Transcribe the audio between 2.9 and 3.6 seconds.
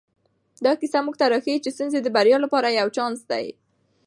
چانس دی.